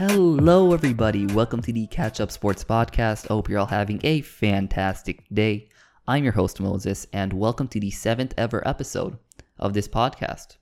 Hello, 0.00 0.72
everybody. 0.72 1.26
Welcome 1.26 1.60
to 1.60 1.74
the 1.74 1.86
Catch 1.88 2.22
Up 2.22 2.30
Sports 2.30 2.64
Podcast. 2.64 3.26
I 3.26 3.34
hope 3.34 3.50
you're 3.50 3.58
all 3.58 3.66
having 3.66 4.00
a 4.02 4.22
fantastic 4.22 5.26
day. 5.30 5.68
I'm 6.08 6.24
your 6.24 6.32
host, 6.32 6.58
Moses, 6.58 7.06
and 7.12 7.34
welcome 7.34 7.68
to 7.68 7.78
the 7.78 7.90
seventh 7.90 8.32
ever 8.38 8.66
episode 8.66 9.18
of 9.58 9.74
this 9.74 9.86
podcast. 9.86 10.56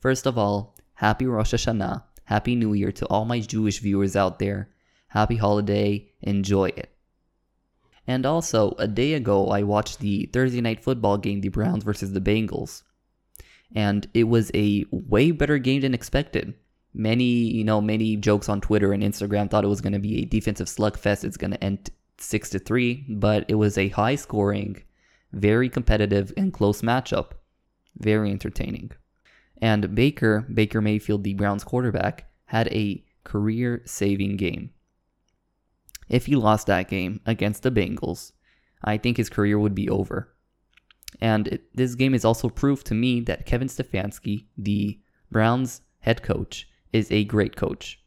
First 0.00 0.26
of 0.26 0.36
all, 0.36 0.74
happy 0.94 1.26
Rosh 1.26 1.54
Hashanah. 1.54 2.02
Happy 2.24 2.56
New 2.56 2.72
Year 2.72 2.90
to 2.90 3.06
all 3.06 3.24
my 3.24 3.38
Jewish 3.38 3.78
viewers 3.78 4.16
out 4.16 4.40
there. 4.40 4.70
Happy 5.06 5.36
holiday. 5.36 6.10
Enjoy 6.20 6.64
it. 6.64 6.90
And 8.08 8.26
also, 8.26 8.74
a 8.80 8.88
day 8.88 9.14
ago, 9.14 9.46
I 9.46 9.62
watched 9.62 10.00
the 10.00 10.28
Thursday 10.32 10.60
night 10.60 10.82
football 10.82 11.18
game, 11.18 11.40
the 11.40 11.50
Browns 11.50 11.84
versus 11.84 12.14
the 12.14 12.20
Bengals. 12.20 12.82
And 13.72 14.08
it 14.12 14.24
was 14.24 14.50
a 14.54 14.86
way 14.90 15.30
better 15.30 15.58
game 15.58 15.82
than 15.82 15.94
expected. 15.94 16.54
Many, 16.94 17.24
you 17.24 17.64
know, 17.64 17.80
many 17.80 18.16
jokes 18.16 18.48
on 18.48 18.60
Twitter 18.60 18.92
and 18.92 19.02
Instagram 19.02 19.50
thought 19.50 19.64
it 19.64 19.68
was 19.68 19.80
going 19.80 19.94
to 19.94 19.98
be 19.98 20.22
a 20.22 20.26
defensive 20.26 20.66
slugfest. 20.66 21.24
It's 21.24 21.36
going 21.36 21.52
to 21.52 21.64
end 21.64 21.90
6 22.18 22.50
to 22.50 22.58
3, 22.58 23.06
but 23.08 23.44
it 23.48 23.54
was 23.54 23.78
a 23.78 23.88
high 23.88 24.14
scoring, 24.14 24.82
very 25.32 25.68
competitive 25.68 26.32
and 26.36 26.52
close 26.52 26.82
matchup. 26.82 27.32
Very 27.98 28.30
entertaining. 28.30 28.92
And 29.60 29.94
Baker, 29.94 30.46
Baker 30.52 30.80
Mayfield, 30.80 31.24
the 31.24 31.34
Browns 31.34 31.64
quarterback, 31.64 32.26
had 32.46 32.68
a 32.68 33.04
career 33.24 33.82
saving 33.84 34.36
game. 34.36 34.70
If 36.08 36.26
he 36.26 36.36
lost 36.36 36.66
that 36.66 36.88
game 36.88 37.20
against 37.24 37.62
the 37.62 37.70
Bengals, 37.70 38.32
I 38.84 38.98
think 38.98 39.16
his 39.16 39.30
career 39.30 39.58
would 39.58 39.74
be 39.74 39.88
over. 39.88 40.34
And 41.20 41.48
it, 41.48 41.76
this 41.76 41.94
game 41.94 42.14
is 42.14 42.24
also 42.24 42.48
proof 42.48 42.82
to 42.84 42.94
me 42.94 43.20
that 43.22 43.46
Kevin 43.46 43.68
Stefanski, 43.68 44.46
the 44.58 44.98
Browns 45.30 45.82
head 46.00 46.22
coach, 46.22 46.68
is 46.92 47.10
a 47.10 47.24
great 47.24 47.56
coach. 47.56 48.00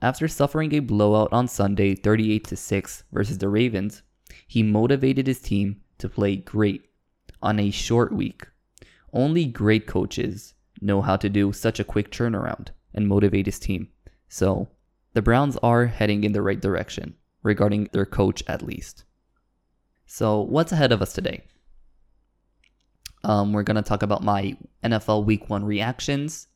After 0.00 0.28
suffering 0.28 0.74
a 0.74 0.80
blowout 0.80 1.32
on 1.32 1.48
Sunday 1.48 1.94
38 1.94 2.44
to 2.48 2.56
6 2.56 3.04
versus 3.12 3.38
the 3.38 3.48
Ravens, 3.48 4.02
he 4.46 4.62
motivated 4.62 5.26
his 5.26 5.40
team 5.40 5.80
to 5.98 6.08
play 6.08 6.36
great 6.36 6.88
on 7.42 7.58
a 7.58 7.70
short 7.70 8.12
week. 8.12 8.46
Only 9.12 9.46
great 9.46 9.86
coaches 9.86 10.54
know 10.80 11.02
how 11.02 11.16
to 11.16 11.28
do 11.28 11.52
such 11.52 11.80
a 11.80 11.84
quick 11.84 12.10
turnaround 12.10 12.68
and 12.94 13.08
motivate 13.08 13.46
his 13.46 13.58
team. 13.58 13.88
So, 14.28 14.68
the 15.14 15.22
Browns 15.22 15.56
are 15.62 15.86
heading 15.86 16.24
in 16.24 16.32
the 16.32 16.42
right 16.42 16.60
direction 16.60 17.14
regarding 17.42 17.88
their 17.92 18.06
coach 18.06 18.42
at 18.46 18.62
least. 18.62 19.04
So, 20.06 20.40
what's 20.40 20.72
ahead 20.72 20.92
of 20.92 21.02
us 21.02 21.12
today? 21.12 21.44
Um, 23.24 23.52
we're 23.52 23.64
going 23.64 23.76
to 23.76 23.82
talk 23.82 24.02
about 24.02 24.22
my 24.22 24.56
NFL 24.84 25.24
Week 25.24 25.50
1 25.50 25.64
reactions. 25.64 26.46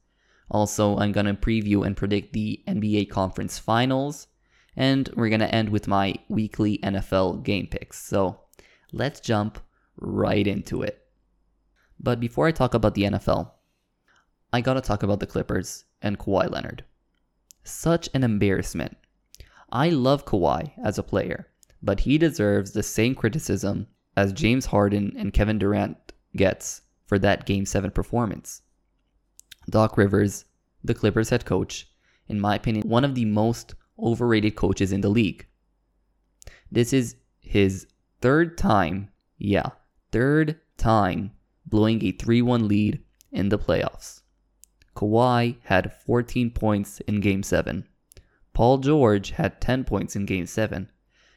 Also, 0.53 0.99
I'm 0.99 1.11
to 1.27 1.35
preview 1.35 1.85
and 1.85 1.97
predict 1.97 2.33
the 2.33 2.63
NBA 2.69 3.11
Conference 3.11 3.59
Finals. 3.59 4.29
And 4.77 5.09
we're 5.17 5.29
to 5.41 5.55
end 5.55 5.71
with 5.71 5.89
my 5.89 6.15
weekly 6.29 6.79
NFL 6.79 7.43
game 7.43 7.67
picks. 7.67 7.99
So, 7.99 8.39
let's 8.93 9.19
jump 9.21 9.59
right 9.97 10.47
into 10.47 10.83
it. 10.83 11.05
But 11.99 12.21
before 12.21 12.47
I 12.47 12.53
talk 12.53 12.75
about 12.75 12.95
the 12.95 13.05
NFL, 13.05 13.51
I 14.53 14.61
got 14.61 14.75
to 14.75 14.81
talk 14.81 15.03
about 15.03 15.21
the 15.21 15.27
Clippers 15.27 15.85
and 16.03 16.19
Kawhi 16.19 16.51
Leonard. 16.51 16.85
Such 17.65 18.09
an 18.13 18.23
embarrassment. 18.23 18.97
I 19.71 19.89
love 19.89 20.27
Kawhi 20.27 20.73
as 20.85 20.99
a 20.99 21.03
player, 21.03 21.47
but 21.83 22.01
he 22.01 22.19
deserves 22.19 22.73
the 22.73 22.83
same 22.83 23.15
criticism 23.15 23.87
as 24.17 24.35
James 24.35 24.67
Harden 24.67 25.15
and 25.17 25.33
Kevin 25.33 25.59
Durant 25.59 25.97
gets 26.37 26.83
for 27.07 27.19
that 27.21 27.47
Game 27.47 27.65
7 27.65 27.91
performance. 27.91 28.61
Doc 29.69 29.97
Rivers, 29.97 30.45
the 30.83 30.95
Clippers 30.95 31.31
head 31.31 31.45
coach, 31.45 31.89
in 32.29 32.41
my 32.41 32.57
opinion, 32.57 32.89
one 32.89 33.05
of 33.05 33.15
the 33.15 33.25
most 33.25 33.75
overrated 33.99 34.57
coaches 34.57 34.93
in 34.93 35.01
the 35.01 35.09
league. 35.09 35.47
This 36.71 36.93
is 36.93 37.17
his 37.39 37.87
third 38.21 38.57
time, 38.57 39.11
yeah, 39.39 39.71
third 40.11 40.59
time 40.77 41.33
blowing 41.67 42.05
a 42.05 42.13
3 42.13 42.43
1 42.43 42.67
lead 42.67 43.03
in 43.31 43.49
the 43.49 43.59
playoffs. 43.59 44.23
Kawhi 44.97 45.57
had 45.65 45.93
14 45.93 46.51
points 46.51 47.01
in 47.01 47.21
Game 47.21 47.43
7. 47.43 47.87
Paul 48.53 48.79
George 48.79 49.31
had 49.31 49.61
10 49.61 49.85
points 49.85 50.15
in 50.17 50.27
Game 50.27 50.47
7. 50.47 50.91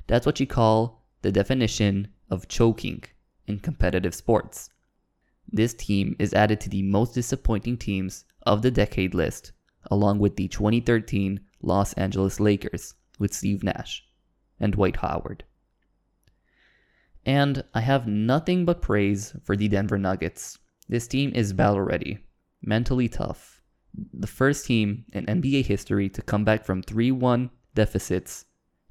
That's 0.08 0.26
what 0.26 0.40
you 0.40 0.48
call 0.48 1.06
the 1.22 1.32
definition 1.32 2.10
of 2.30 2.48
choking 2.48 3.04
in 3.48 3.60
competitive 3.60 4.14
sports. 4.14 4.70
This 5.52 5.74
team 5.74 6.16
is 6.20 6.34
added 6.34 6.60
to 6.62 6.70
the 6.70 6.84
most 6.84 7.14
disappointing 7.14 7.78
teams 7.78 8.26
of 8.46 8.62
the 8.62 8.72
decade 8.72 9.14
list, 9.14 9.52
along 9.92 10.20
with 10.20 10.36
the 10.36 10.48
2013 10.48 11.40
Los 11.62 11.94
Angeles 11.94 12.40
Lakers 12.40 12.96
with 13.20 13.34
Steve 13.34 13.64
Nash 13.64 14.04
and 14.60 14.74
Dwight 14.74 14.98
Howard. 14.98 15.44
And 17.26 17.64
I 17.74 17.82
have 17.82 18.08
nothing 18.08 18.66
but 18.66 18.82
praise 18.82 19.36
for 19.44 19.56
the 19.56 19.68
Denver 19.68 19.98
Nuggets. 19.98 20.60
This 20.88 21.08
team 21.08 21.32
is 21.34 21.54
battle 21.54 21.82
ready, 21.82 22.20
mentally 22.62 23.10
tough. 23.10 23.62
The 24.14 24.28
first 24.28 24.66
team 24.66 25.06
in 25.14 25.26
NBA 25.26 25.66
history 25.66 26.10
to 26.10 26.22
come 26.22 26.44
back 26.44 26.66
from 26.66 26.84
3 26.84 27.12
1 27.12 27.50
deficits 27.74 28.46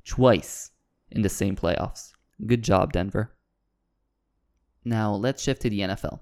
twice 0.05 0.71
in 1.11 1.23
the 1.23 1.29
same 1.29 1.57
playoffs. 1.57 2.13
Good 2.45 2.65
job, 2.65 2.93
Denver. 2.93 3.37
Now 4.85 5.15
let's 5.15 5.43
shift 5.43 5.63
to 5.63 5.71
the 5.71 5.81
NFL. 5.81 6.21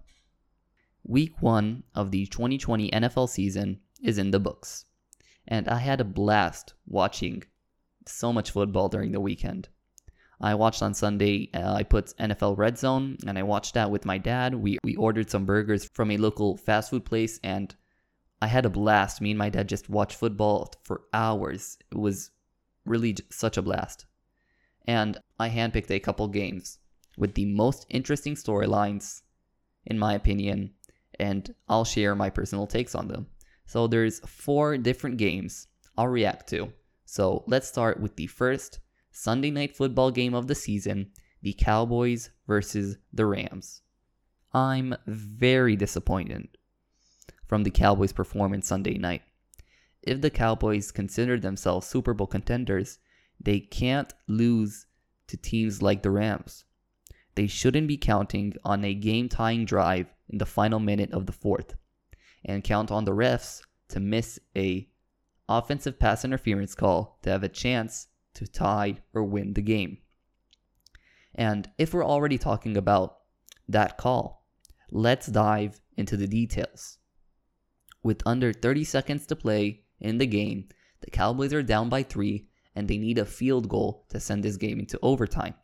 Week 1.04 1.34
1 1.40 1.82
of 1.94 2.10
the 2.10 2.26
2020 2.26 2.90
NFL 2.90 3.28
season 3.28 3.80
is 4.02 4.18
in 4.18 4.30
the 4.30 4.38
books, 4.38 4.84
and 5.48 5.68
I 5.68 5.78
had 5.78 6.00
a 6.00 6.04
blast 6.04 6.74
watching 6.86 7.42
so 8.06 8.32
much 8.32 8.52
football 8.52 8.88
during 8.88 9.12
the 9.12 9.20
weekend. 9.20 9.68
I 10.40 10.54
watched 10.54 10.82
on 10.82 10.94
Sunday. 10.94 11.50
Uh, 11.54 11.72
I 11.72 11.82
put 11.82 12.16
NFL 12.18 12.56
Red 12.56 12.78
Zone, 12.78 13.16
and 13.26 13.38
I 13.38 13.42
watched 13.42 13.74
that 13.74 13.90
with 13.90 14.04
my 14.04 14.18
dad. 14.18 14.54
We 14.54 14.78
we 14.82 14.96
ordered 14.96 15.30
some 15.30 15.44
burgers 15.44 15.88
from 15.92 16.10
a 16.10 16.16
local 16.16 16.56
fast 16.56 16.90
food 16.90 17.04
place, 17.04 17.38
and 17.42 17.74
I 18.40 18.48
had 18.48 18.66
a 18.66 18.70
blast. 18.70 19.20
Me 19.20 19.30
and 19.30 19.38
my 19.38 19.50
dad 19.50 19.68
just 19.68 19.88
watched 19.88 20.16
football 20.16 20.72
for 20.82 21.02
hours. 21.12 21.78
It 21.90 21.98
was 21.98 22.30
really 22.84 23.16
such 23.30 23.56
a 23.56 23.62
blast. 23.62 24.06
And 24.86 25.18
I 25.38 25.48
handpicked 25.48 25.90
a 25.90 26.00
couple 26.00 26.26
games 26.26 26.78
with 27.16 27.34
the 27.34 27.46
most 27.46 27.86
interesting 27.88 28.34
storylines, 28.34 29.22
in 29.86 29.98
my 29.98 30.14
opinion, 30.14 30.72
and 31.22 31.54
I'll 31.68 31.84
share 31.84 32.16
my 32.16 32.30
personal 32.30 32.66
takes 32.66 32.96
on 32.96 33.06
them. 33.06 33.28
So 33.64 33.86
there's 33.86 34.18
four 34.26 34.76
different 34.76 35.18
games 35.18 35.68
I'll 35.96 36.08
react 36.08 36.48
to. 36.48 36.72
So 37.04 37.44
let's 37.46 37.68
start 37.68 38.00
with 38.00 38.16
the 38.16 38.26
first 38.26 38.80
Sunday 39.12 39.52
night 39.52 39.76
football 39.76 40.10
game 40.10 40.34
of 40.34 40.48
the 40.48 40.56
season, 40.56 41.12
the 41.40 41.52
Cowboys 41.52 42.30
versus 42.48 42.96
the 43.12 43.24
Rams. 43.24 43.82
I'm 44.52 44.96
very 45.06 45.76
disappointed 45.76 46.48
from 47.46 47.62
the 47.62 47.70
Cowboys' 47.70 48.12
performance 48.12 48.66
Sunday 48.66 48.98
night. 48.98 49.22
If 50.02 50.22
the 50.22 50.30
Cowboys 50.30 50.90
consider 50.90 51.38
themselves 51.38 51.86
Super 51.86 52.14
Bowl 52.14 52.26
contenders, 52.26 52.98
they 53.38 53.60
can't 53.60 54.12
lose 54.26 54.86
to 55.28 55.36
teams 55.36 55.82
like 55.82 56.02
the 56.02 56.10
Rams. 56.10 56.64
They 57.34 57.46
shouldn't 57.46 57.88
be 57.88 57.96
counting 57.96 58.54
on 58.64 58.84
a 58.84 58.94
game 58.94 59.28
tying 59.28 59.64
drive 59.64 60.06
in 60.28 60.38
the 60.38 60.46
final 60.46 60.78
minute 60.78 61.12
of 61.12 61.26
the 61.26 61.32
fourth 61.32 61.74
and 62.44 62.64
count 62.64 62.90
on 62.90 63.04
the 63.04 63.12
refs 63.12 63.62
to 63.88 64.00
miss 64.00 64.38
a 64.56 64.88
offensive 65.48 65.98
pass 65.98 66.24
interference 66.24 66.74
call 66.74 67.18
to 67.22 67.30
have 67.30 67.42
a 67.42 67.48
chance 67.48 68.08
to 68.34 68.46
tie 68.46 68.98
or 69.12 69.24
win 69.24 69.54
the 69.54 69.62
game. 69.62 69.98
And 71.34 71.70
if 71.78 71.94
we're 71.94 72.04
already 72.04 72.38
talking 72.38 72.76
about 72.76 73.18
that 73.68 73.96
call, 73.96 74.44
let's 74.90 75.26
dive 75.26 75.80
into 75.96 76.16
the 76.16 76.26
details. 76.26 76.98
With 78.02 78.22
under 78.26 78.52
30 78.52 78.84
seconds 78.84 79.26
to 79.26 79.36
play 79.36 79.84
in 80.00 80.18
the 80.18 80.26
game, 80.26 80.68
the 81.00 81.10
Cowboys 81.10 81.52
are 81.54 81.62
down 81.62 81.88
by 81.88 82.02
three 82.02 82.48
and 82.74 82.88
they 82.88 82.98
need 82.98 83.18
a 83.18 83.24
field 83.24 83.68
goal 83.68 84.04
to 84.08 84.20
send 84.20 84.42
this 84.42 84.56
game 84.56 84.78
into 84.78 84.98
overtime. 85.02 85.54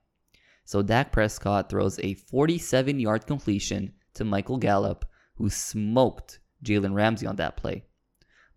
So 0.68 0.82
Dak 0.82 1.12
Prescott 1.12 1.70
throws 1.70 1.98
a 2.00 2.12
47 2.12 3.00
yard 3.00 3.26
completion 3.26 3.94
to 4.12 4.22
Michael 4.22 4.58
Gallup, 4.58 5.06
who 5.36 5.48
smoked 5.48 6.40
Jalen 6.62 6.92
Ramsey 6.92 7.26
on 7.26 7.36
that 7.36 7.56
play. 7.56 7.84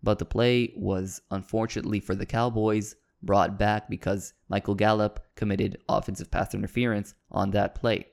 But 0.02 0.18
the 0.18 0.26
play 0.26 0.74
was, 0.76 1.22
unfortunately 1.30 2.00
for 2.00 2.14
the 2.14 2.26
Cowboys, 2.26 2.96
brought 3.22 3.58
back 3.58 3.88
because 3.88 4.34
Michael 4.50 4.74
Gallup 4.74 5.20
committed 5.36 5.78
offensive 5.88 6.30
pass 6.30 6.52
interference 6.52 7.14
on 7.30 7.52
that 7.52 7.74
play. 7.74 8.08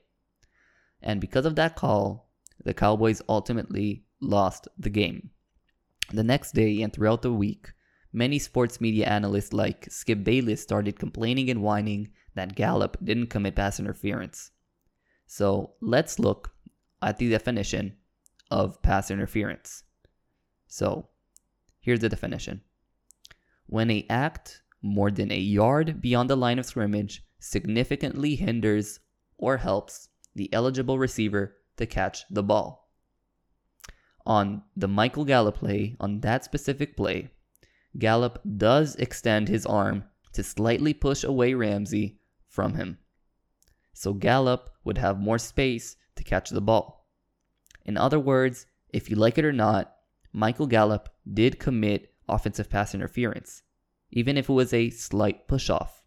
And 1.02 1.20
because 1.20 1.44
of 1.44 1.56
that 1.56 1.76
call, 1.76 2.30
the 2.64 2.72
Cowboys 2.72 3.20
ultimately 3.28 4.06
lost 4.18 4.66
the 4.78 4.88
game. 4.88 5.28
The 6.10 6.24
next 6.24 6.52
day 6.52 6.80
and 6.80 6.90
throughout 6.90 7.20
the 7.20 7.34
week, 7.34 7.74
many 8.14 8.38
sports 8.38 8.80
media 8.80 9.08
analysts 9.08 9.52
like 9.52 9.88
Skip 9.90 10.24
Bayless 10.24 10.62
started 10.62 10.98
complaining 10.98 11.50
and 11.50 11.60
whining 11.60 12.08
that 12.34 12.54
Gallup 12.54 12.96
didn't 13.02 13.28
commit 13.28 13.56
pass 13.56 13.80
interference. 13.80 14.50
So 15.26 15.74
let's 15.80 16.18
look 16.18 16.52
at 17.02 17.18
the 17.18 17.30
definition 17.30 17.96
of 18.50 18.80
pass 18.82 19.10
interference. 19.10 19.84
So 20.66 21.08
here's 21.80 22.00
the 22.00 22.08
definition 22.08 22.62
when 23.66 23.90
a 23.90 24.06
act 24.10 24.62
more 24.82 25.10
than 25.10 25.30
a 25.30 25.38
yard 25.38 26.00
beyond 26.00 26.28
the 26.28 26.36
line 26.36 26.58
of 26.58 26.66
scrimmage 26.66 27.22
significantly 27.38 28.34
hinders 28.34 29.00
or 29.38 29.56
helps 29.56 30.08
the 30.34 30.52
eligible 30.52 30.98
receiver 30.98 31.56
to 31.76 31.86
catch 31.86 32.24
the 32.30 32.42
ball. 32.42 32.90
On 34.26 34.62
the 34.76 34.88
Michael 34.88 35.24
Gallup 35.24 35.56
play, 35.56 35.96
on 35.98 36.20
that 36.20 36.44
specific 36.44 36.96
play, 36.96 37.30
Gallup 37.98 38.40
does 38.56 38.94
extend 38.96 39.48
his 39.48 39.66
arm 39.66 40.04
to 40.32 40.42
slightly 40.42 40.94
push 40.94 41.24
away 41.24 41.54
Ramsey 41.54 42.19
from 42.50 42.74
him. 42.74 42.98
So 43.94 44.12
Gallup 44.12 44.70
would 44.84 44.98
have 44.98 45.18
more 45.18 45.38
space 45.38 45.96
to 46.16 46.24
catch 46.24 46.50
the 46.50 46.60
ball. 46.60 47.08
In 47.84 47.96
other 47.96 48.20
words, 48.20 48.66
if 48.90 49.08
you 49.08 49.16
like 49.16 49.38
it 49.38 49.44
or 49.44 49.52
not, 49.52 49.94
Michael 50.32 50.66
Gallup 50.66 51.08
did 51.32 51.58
commit 51.58 52.12
offensive 52.28 52.68
pass 52.68 52.94
interference, 52.94 53.62
even 54.10 54.36
if 54.36 54.48
it 54.48 54.52
was 54.52 54.72
a 54.72 54.90
slight 54.90 55.48
push 55.48 55.70
off. 55.70 56.02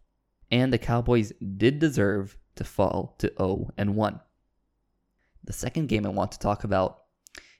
And 0.51 0.72
the 0.72 0.78
Cowboys 0.78 1.34
did 1.57 1.80
deserve 1.80 2.38
to 2.56 2.63
fall 2.63 3.16
to 3.19 3.34
0 3.38 3.72
and 3.78 3.95
1. 3.95 4.19
The 5.45 5.54
second 5.54 5.88
game 5.88 6.06
I 6.06 6.10
want 6.10 6.31
to 6.34 6.40
talk 6.40 6.63
about 6.63 7.00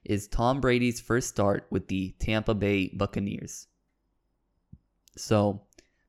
is 0.06 0.28
Tom 0.28 0.62
Brady's 0.62 1.02
first 1.02 1.30
start 1.30 1.66
with 1.70 1.88
the 1.88 2.16
Tampa 2.20 2.54
Bay 2.54 2.90
Buccaneers. 2.94 3.68
So, 5.18 5.64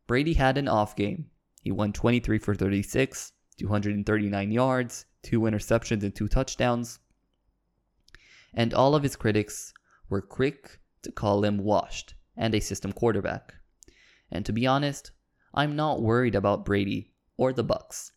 Brady 0.06 0.35
had 0.35 0.59
an 0.59 0.69
off 0.69 0.97
game. 0.97 1.31
He 1.64 1.72
won 1.72 1.94
23 1.94 2.38
for 2.38 2.55
36, 2.55 3.32
239 3.58 4.52
yards, 4.52 5.06
two 5.22 5.40
interceptions, 5.40 6.02
and 6.02 6.14
two 6.14 6.28
touchdowns. 6.28 6.99
And 8.52 8.75
all 8.75 8.94
of 8.94 9.02
his 9.02 9.16
critics 9.16 9.72
were 10.11 10.20
quick 10.20 10.78
to 11.02 11.11
call 11.11 11.43
him 11.43 11.56
washed 11.56 12.16
and 12.37 12.55
a 12.55 12.61
system 12.61 12.93
quarterback. 12.93 13.55
And 14.31 14.44
to 14.44 14.52
be 14.52 14.66
honest, 14.66 15.12
I'm 15.55 15.75
not 15.75 16.02
worried 16.02 16.34
about 16.34 16.66
Brady 16.66 17.14
or 17.38 17.55
the 17.55 17.64
Bucks. 17.64 18.12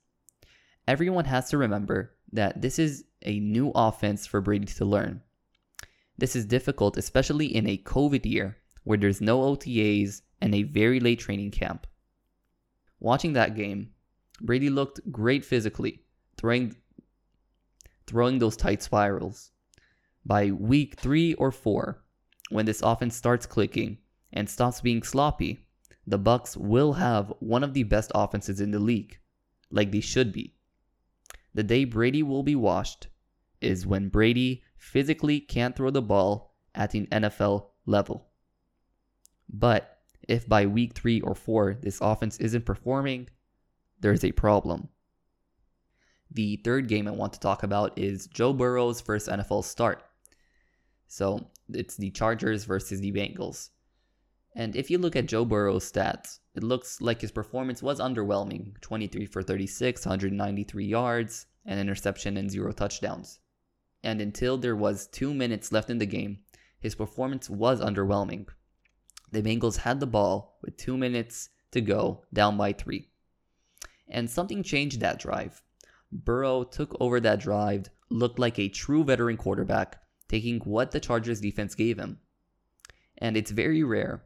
Everyone 0.86 1.26
has 1.26 1.50
to 1.50 1.58
remember 1.58 2.18
that 2.34 2.62
this 2.62 2.78
is 2.78 3.06
a 3.22 3.40
new 3.40 3.72
offense 3.74 4.28
for 4.28 4.42
Brady 4.42 4.66
to 4.66 4.84
learn. 4.84 5.22
This 6.18 6.36
is 6.36 6.46
difficult, 6.46 6.98
especially 6.98 7.46
in 7.46 7.66
a 7.66 7.78
COVID 7.78 8.26
year 8.26 8.58
where 8.84 8.98
there's 8.98 9.22
no 9.22 9.40
OTAs 9.40 10.22
and 10.42 10.54
a 10.54 10.64
very 10.64 11.00
late 11.00 11.20
training 11.20 11.52
camp. 11.52 11.88
Watching 13.00 13.34
that 13.34 13.56
game, 13.56 13.92
Brady 14.42 14.70
looked 14.70 15.00
great 15.12 15.46
physically, 15.46 16.04
throwing 16.38 16.76
throwing 18.06 18.40
those 18.40 18.56
tight 18.56 18.82
spirals. 18.82 19.52
By 20.26 20.52
week 20.52 20.96
3 20.98 21.34
or 21.36 21.52
4, 21.52 22.02
when 22.50 22.66
this 22.66 22.82
offense 22.82 23.16
starts 23.16 23.46
clicking 23.46 23.98
and 24.32 24.50
stops 24.50 24.82
being 24.82 25.04
sloppy, 25.04 25.66
the 26.06 26.18
Bucks 26.18 26.56
will 26.56 26.94
have 26.94 27.34
one 27.40 27.64
of 27.64 27.74
the 27.74 27.84
best 27.84 28.12
offenses 28.16 28.62
in 28.62 28.72
the 28.72 28.80
league, 28.80 29.20
like 29.70 29.92
they 29.92 30.00
should 30.00 30.32
be. 30.32 30.54
The 31.54 31.64
day 31.64 31.84
Brady 31.84 32.24
will 32.24 32.44
be 32.44 32.56
washed 32.56 33.08
is 33.60 33.86
when 33.86 34.10
Brady 34.10 34.64
physically 34.78 35.40
can't 35.40 35.76
throw 35.76 35.90
the 35.90 36.02
ball 36.02 36.54
at 36.74 36.94
an 36.94 37.08
NFL 37.08 37.68
level. 37.86 38.28
But 39.50 39.97
if 40.28 40.48
by 40.48 40.66
week 40.66 40.94
3 40.94 41.22
or 41.22 41.36
4 41.36 41.78
this 41.82 42.00
offense 42.02 42.38
isn't 42.38 42.66
performing, 42.66 43.30
there's 44.00 44.24
a 44.24 44.32
problem. 44.32 44.90
The 46.30 46.58
third 46.58 46.88
game 46.88 47.08
I 47.08 47.12
want 47.12 47.34
to 47.34 47.40
talk 47.40 47.64
about 47.64 47.98
is 47.98 48.28
Joe 48.28 48.54
Burrow's 48.54 49.00
first 49.00 49.28
NFL 49.28 49.64
start. 49.64 50.04
So 51.08 51.50
it's 51.70 51.96
the 51.96 52.12
Chargers 52.12 52.66
versus 52.66 53.00
the 53.00 53.12
Bengals. 53.12 53.70
And 54.54 54.76
if 54.76 54.90
you 54.90 54.98
look 54.98 55.16
at 55.16 55.28
Joe 55.28 55.46
Burrow's 55.46 55.90
stats, 55.90 56.40
it 56.56 56.64
looks 56.64 57.00
like 57.00 57.22
his 57.22 57.32
performance 57.32 57.82
was 57.82 58.00
underwhelming 58.00 58.80
23 58.82 59.26
for 59.28 59.44
36, 59.44 60.06
193 60.06 60.86
yards, 60.86 61.46
an 61.66 61.80
interception, 61.80 62.38
and 62.38 62.50
zero 62.50 62.72
touchdowns. 62.72 63.40
And 64.04 64.20
until 64.20 64.58
there 64.58 64.76
was 64.76 65.08
two 65.08 65.34
minutes 65.34 65.72
left 65.72 65.90
in 65.90 66.00
the 66.00 66.06
game, 66.06 66.40
his 66.80 66.96
performance 66.96 67.50
was 67.50 67.82
underwhelming. 67.82 68.48
The 69.32 69.42
Bengals 69.42 69.78
had 69.78 70.00
the 70.00 70.08
ball 70.08 70.58
with 70.62 70.78
two 70.78 70.98
minutes 70.98 71.50
to 71.72 71.82
go, 71.82 72.24
down 72.34 72.58
by 72.58 72.74
three. 72.74 73.10
And 74.08 74.30
something 74.30 74.64
changed 74.64 75.00
that 75.02 75.20
drive. 75.20 75.62
Burrow 76.12 76.64
took 76.64 76.96
over 77.00 77.20
that 77.20 77.40
drive, 77.40 77.90
looked 78.10 78.40
like 78.40 78.58
a 78.58 78.70
true 78.70 79.04
veteran 79.04 79.38
quarterback, 79.38 80.02
taking 80.30 80.60
what 80.62 80.92
the 80.92 81.00
Chargers 81.00 81.42
defense 81.42 81.76
gave 81.76 81.98
him. 81.98 82.20
And 83.18 83.36
it's 83.36 83.52
very 83.52 83.84
rare 83.84 84.24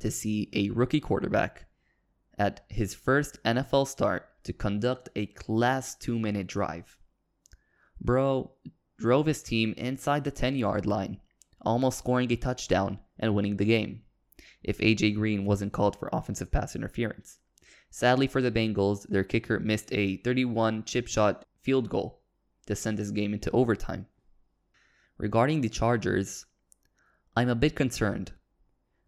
to 0.00 0.10
see 0.10 0.48
a 0.52 0.70
rookie 0.70 1.00
quarterback 1.00 1.66
at 2.38 2.64
his 2.68 2.94
first 2.94 3.42
NFL 3.44 3.86
start 3.86 4.28
to 4.44 4.52
conduct 4.52 5.08
a 5.14 5.26
class 5.26 5.94
2 5.96 6.18
minute 6.18 6.46
drive. 6.46 6.96
Burrow 8.00 8.52
drove 8.98 9.26
his 9.26 9.42
team 9.42 9.74
inside 9.76 10.24
the 10.24 10.30
10 10.30 10.56
yard 10.56 10.86
line, 10.86 11.20
almost 11.60 11.98
scoring 11.98 12.30
a 12.32 12.36
touchdown 12.36 12.98
and 13.18 13.34
winning 13.34 13.56
the 13.56 13.64
game, 13.64 14.02
if 14.62 14.78
AJ 14.78 15.14
Green 15.14 15.44
wasn't 15.44 15.72
called 15.72 15.96
for 15.96 16.08
offensive 16.12 16.50
pass 16.50 16.74
interference. 16.76 17.38
Sadly 17.90 18.26
for 18.26 18.40
the 18.40 18.50
Bengals, 18.50 19.06
their 19.08 19.24
kicker 19.24 19.60
missed 19.60 19.92
a 19.92 20.16
31 20.18 20.84
chip 20.84 21.06
shot 21.06 21.44
field 21.60 21.88
goal 21.88 22.20
to 22.66 22.74
send 22.74 22.98
this 22.98 23.10
game 23.10 23.34
into 23.34 23.50
overtime. 23.50 24.06
Regarding 25.18 25.60
the 25.60 25.68
Chargers, 25.68 26.46
I'm 27.36 27.48
a 27.48 27.54
bit 27.54 27.76
concerned. 27.76 28.32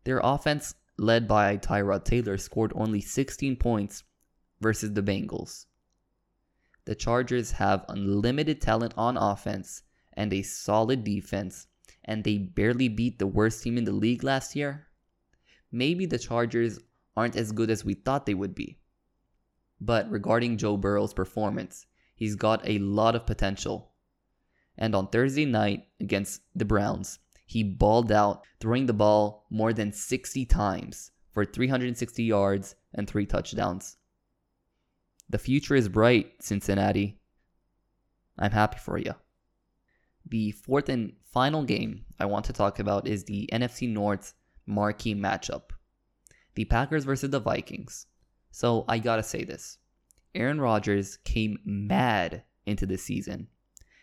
Their 0.04 0.20
offense 0.22 0.74
led 0.96 1.26
by 1.26 1.56
Tyrod 1.56 2.04
Taylor, 2.04 2.36
scored 2.36 2.72
only 2.74 3.00
16 3.00 3.56
points 3.56 4.04
versus 4.60 4.92
the 4.92 5.02
Bengals. 5.02 5.66
The 6.84 6.94
Chargers 6.94 7.52
have 7.52 7.84
unlimited 7.88 8.60
talent 8.60 8.94
on 8.96 9.16
offense 9.16 9.82
and 10.12 10.32
a 10.32 10.42
solid 10.42 11.02
defense, 11.04 11.66
and 12.04 12.22
they 12.22 12.38
barely 12.38 12.88
beat 12.88 13.18
the 13.18 13.26
worst 13.26 13.62
team 13.62 13.78
in 13.78 13.84
the 13.84 13.92
league 13.92 14.22
last 14.22 14.54
year. 14.54 14.86
Maybe 15.74 16.06
the 16.06 16.20
Chargers 16.20 16.78
aren't 17.16 17.34
as 17.34 17.50
good 17.50 17.68
as 17.68 17.84
we 17.84 17.94
thought 17.94 18.26
they 18.26 18.34
would 18.34 18.54
be. 18.54 18.78
But 19.80 20.08
regarding 20.08 20.56
Joe 20.56 20.76
Burrow's 20.76 21.12
performance, 21.12 21.86
he's 22.14 22.36
got 22.36 22.62
a 22.64 22.78
lot 22.78 23.16
of 23.16 23.26
potential. 23.26 23.90
And 24.78 24.94
on 24.94 25.08
Thursday 25.08 25.44
night 25.44 25.88
against 26.00 26.42
the 26.54 26.64
Browns, 26.64 27.18
he 27.44 27.64
balled 27.64 28.12
out, 28.12 28.44
throwing 28.60 28.86
the 28.86 28.92
ball 28.92 29.46
more 29.50 29.72
than 29.72 29.92
60 29.92 30.46
times 30.46 31.10
for 31.32 31.44
360 31.44 32.22
yards 32.22 32.76
and 32.94 33.10
three 33.10 33.26
touchdowns. 33.26 33.96
The 35.28 35.38
future 35.38 35.74
is 35.74 35.88
bright, 35.88 36.34
Cincinnati. 36.40 37.18
I'm 38.38 38.52
happy 38.52 38.78
for 38.78 38.96
you. 38.96 39.14
The 40.24 40.52
fourth 40.52 40.88
and 40.88 41.14
final 41.32 41.64
game 41.64 42.04
I 42.20 42.26
want 42.26 42.44
to 42.44 42.52
talk 42.52 42.78
about 42.78 43.08
is 43.08 43.24
the 43.24 43.48
NFC 43.52 43.88
North 43.88 44.34
marquee 44.66 45.14
matchup 45.14 45.73
the 46.54 46.64
Packers 46.64 47.04
versus 47.04 47.30
the 47.30 47.40
Vikings. 47.40 48.06
So 48.50 48.84
I 48.88 48.98
gotta 48.98 49.22
say 49.22 49.44
this 49.44 49.78
Aaron 50.34 50.60
Rodgers 50.60 51.18
came 51.18 51.58
mad 51.64 52.42
into 52.66 52.86
the 52.86 52.98
season. 52.98 53.48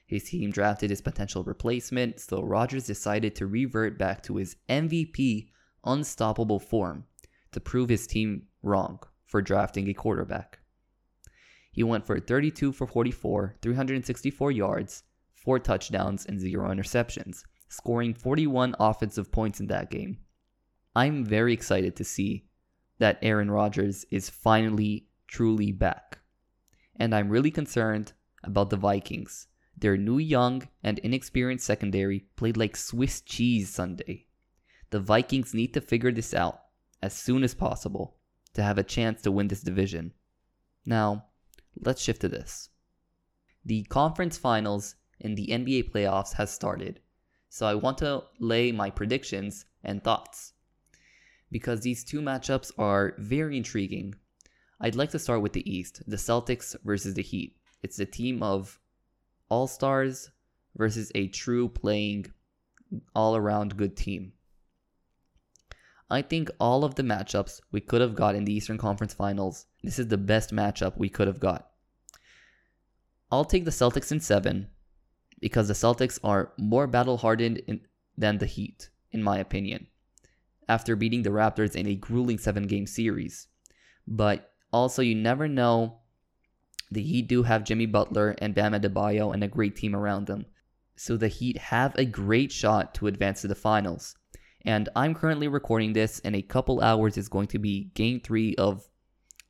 His 0.05 0.25
team 0.25 0.51
drafted 0.51 0.89
his 0.89 1.01
potential 1.01 1.43
replacement, 1.43 2.20
so 2.20 2.43
Rodgers 2.43 2.86
decided 2.86 3.34
to 3.36 3.48
revert 3.48 3.98
back 3.98 4.22
to 4.24 4.36
his 4.36 4.58
MVP 4.67 5.50
unstoppable 5.86 6.60
form 6.60 7.05
to 7.53 7.60
prove 7.60 7.89
his 7.89 8.08
team 8.08 8.43
wrong 8.62 9.00
for 9.25 9.41
drafting 9.41 9.88
a 9.89 9.93
quarterback. 9.93 10.60
He 11.72 11.84
went 11.84 12.05
for 12.05 12.20
32 12.20 12.74
for 12.74 12.86
44, 12.86 13.55
364 13.62 14.51
yards, 14.51 15.03
4 15.36 15.60
touchdowns, 15.60 16.25
and 16.25 16.39
0 16.39 16.70
interceptions, 16.70 17.43
scoring 17.70 18.13
41 18.13 18.75
offensive 18.79 19.31
points 19.31 19.62
in 19.62 19.67
that 19.67 19.89
game. 19.89 20.17
I'm 20.95 21.25
very 21.25 21.53
excited 21.53 21.95
to 21.95 22.03
see 22.03 22.45
that 23.00 23.19
Aaron 23.21 23.50
Rodgers 23.50 24.05
is 24.12 24.29
finally 24.29 25.07
truly 25.27 25.71
back. 25.71 26.19
And 26.95 27.15
I'm 27.15 27.29
really 27.29 27.51
concerned 27.51 28.13
about 28.43 28.69
the 28.69 28.77
Vikings 28.77 29.48
their 29.81 29.98
new 29.98 30.19
young 30.19 30.67
and 30.83 31.00
inexperienced 31.00 31.65
secondary 31.65 32.19
played 32.36 32.55
like 32.55 32.77
Swiss 32.77 33.21
cheese 33.21 33.74
Sunday. 33.74 34.27
The 34.91 35.00
Vikings 35.00 35.53
need 35.53 35.74
to 35.74 35.81
figure 35.81 36.12
this 36.12 36.33
out 36.33 36.62
as 37.01 37.13
soon 37.13 37.43
as 37.43 37.55
possible 37.55 38.17
to 38.53 38.62
have 38.62 38.77
a 38.77 38.83
chance 38.83 39.21
to 39.24 39.31
win 39.31 39.48
this 39.48 39.62
division. 39.62 40.13
Now, 40.86 41.25
let's 41.79 42.01
shift 42.01 42.21
to 42.21 42.29
this. 42.29 42.69
The 43.65 43.83
conference 43.83 44.38
finals 44.38 44.95
in 45.19 45.36
the 45.36 45.48
NBA 45.48 45.91
playoffs 45.91 46.33
has 46.33 46.51
started, 46.51 47.00
so 47.50 47.65
I 47.65 47.75
want 47.75 47.98
to 48.00 48.24
lay 48.39 48.71
my 48.71 48.89
predictions 48.89 49.65
and 49.83 50.03
thoughts. 50.03 50.50
Because 51.51 51.81
these 51.81 52.03
two 52.03 52.22
matchups 52.22 52.72
are 52.77 53.13
very 53.17 53.58
intriguing, 53.58 54.15
I'd 54.79 54.96
like 54.96 55.12
to 55.12 55.20
start 55.20 55.41
with 55.41 55.53
the 55.53 55.70
East, 55.70 56.01
the 56.08 56.15
Celtics 56.15 56.75
versus 56.84 57.13
the 57.13 57.22
Heat. 57.22 57.58
It's 57.84 57.98
the 57.98 58.05
team 58.05 58.41
of 58.41 58.79
all 59.50 59.67
stars 59.67 60.31
versus 60.75 61.12
a 61.13 61.27
true 61.27 61.67
playing 61.67 62.31
all 63.13 63.36
around 63.36 63.77
good 63.77 63.96
team. 63.96 64.34
I 66.10 66.22
think 66.22 66.50
all 66.60 66.84
of 66.84 66.96
the 66.96 67.03
matchups 67.03 67.62
we 67.72 67.79
could 67.79 68.01
have 68.01 68.15
got 68.15 68.36
in 68.36 68.43
the 68.43 68.53
Eastern 68.53 68.77
Conference 68.77 69.13
Finals, 69.13 69.65
this 69.81 69.98
is 69.98 70.08
the 70.08 70.17
best 70.17 70.51
matchup 70.51 70.98
we 70.98 71.10
could 71.10 71.27
have 71.27 71.39
got. 71.39 71.70
I'll 73.31 73.46
take 73.46 73.63
the 73.63 73.72
Celtics 73.72 74.12
in 74.12 74.20
seven 74.20 74.67
because 75.39 75.67
the 75.67 75.74
Celtics 75.74 76.20
are 76.24 76.51
more 76.58 76.86
battle 76.86 77.17
hardened 77.17 77.62
than 78.17 78.38
the 78.38 78.46
Heat, 78.46 78.89
in 79.12 79.24
my 79.24 79.38
opinion, 79.38 79.88
after 80.71 80.95
beating 80.95 81.23
the 81.23 81.29
Raptors 81.29 81.75
in 81.75 81.85
a 81.85 81.95
grueling 81.95 82.37
seven 82.37 82.65
game 82.65 82.87
series. 82.87 83.47
But 84.07 84.53
also, 84.71 85.01
you 85.01 85.15
never 85.15 85.49
know. 85.49 85.99
The 86.89 87.03
Heat 87.03 87.27
do 87.27 87.43
have 87.43 87.65
Jimmy 87.65 87.87
Butler 87.87 88.35
and 88.39 88.55
Bam 88.55 88.71
Adebayo 88.71 89.33
and 89.33 89.43
a 89.43 89.49
great 89.49 89.75
team 89.75 89.93
around 89.93 90.27
them. 90.27 90.45
So 90.95 91.17
the 91.17 91.27
Heat 91.27 91.57
have 91.57 91.93
a 91.95 92.05
great 92.05 92.53
shot 92.53 92.93
to 92.95 93.07
advance 93.07 93.41
to 93.41 93.49
the 93.49 93.55
finals. 93.55 94.15
And 94.63 94.87
I'm 94.95 95.13
currently 95.13 95.49
recording 95.49 95.91
this, 95.91 96.19
in 96.19 96.35
a 96.35 96.41
couple 96.41 96.79
hours 96.79 97.17
is 97.17 97.27
going 97.27 97.47
to 97.47 97.59
be 97.59 97.91
game 97.93 98.21
three 98.21 98.55
of 98.55 98.87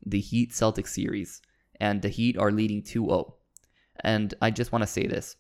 the 0.04 0.22
Heat 0.22 0.52
Celtics 0.52 0.88
series. 0.88 1.40
And 1.80 2.02
the 2.02 2.10
Heat 2.10 2.36
are 2.38 2.52
leading 2.52 2.82
2 2.82 3.06
0. 3.06 3.36
And 4.04 4.34
I 4.42 4.50
just 4.50 4.72
want 4.72 4.82
to 4.82 4.88
say 4.88 5.06
this. 5.06 5.36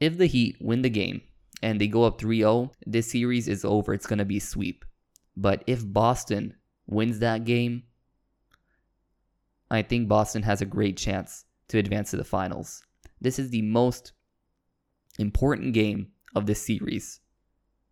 If 0.00 0.16
the 0.16 0.26
Heat 0.26 0.56
win 0.60 0.80
the 0.80 0.90
game 0.90 1.20
and 1.62 1.80
they 1.80 1.86
go 1.86 2.04
up 2.04 2.20
3 2.20 2.38
0, 2.38 2.72
this 2.86 3.10
series 3.10 3.48
is 3.48 3.64
over. 3.64 3.94
It's 3.94 4.06
going 4.06 4.18
to 4.18 4.24
be 4.24 4.40
sweep. 4.40 4.84
But 5.36 5.62
if 5.66 5.80
Boston 5.84 6.54
wins 6.86 7.20
that 7.20 7.44
game, 7.44 7.84
I 9.70 9.82
think 9.82 10.08
Boston 10.08 10.42
has 10.42 10.60
a 10.60 10.66
great 10.66 10.96
chance 10.96 11.44
to 11.68 11.78
advance 11.78 12.10
to 12.10 12.16
the 12.16 12.24
finals. 12.24 12.82
This 13.20 13.38
is 13.38 13.50
the 13.50 13.62
most 13.62 14.12
important 15.18 15.72
game 15.72 16.08
of 16.34 16.46
this 16.46 16.64
series, 16.66 17.20